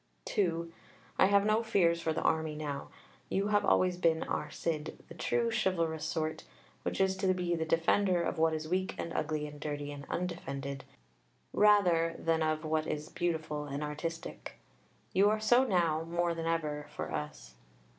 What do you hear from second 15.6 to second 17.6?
now more than ever for us.